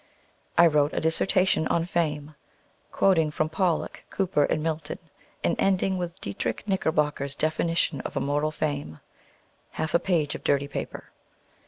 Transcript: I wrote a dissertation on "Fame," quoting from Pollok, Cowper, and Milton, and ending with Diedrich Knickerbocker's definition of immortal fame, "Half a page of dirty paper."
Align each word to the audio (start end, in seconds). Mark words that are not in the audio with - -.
I 0.57 0.65
wrote 0.65 0.93
a 0.95 0.99
dissertation 0.99 1.67
on 1.67 1.85
"Fame," 1.85 2.33
quoting 2.91 3.29
from 3.29 3.49
Pollok, 3.49 4.03
Cowper, 4.09 4.45
and 4.45 4.63
Milton, 4.63 4.97
and 5.43 5.55
ending 5.61 5.99
with 5.99 6.19
Diedrich 6.19 6.67
Knickerbocker's 6.67 7.35
definition 7.35 8.01
of 8.01 8.17
immortal 8.17 8.49
fame, 8.49 8.99
"Half 9.73 9.93
a 9.93 9.99
page 9.99 10.33
of 10.33 10.43
dirty 10.43 10.67
paper." 10.67 11.11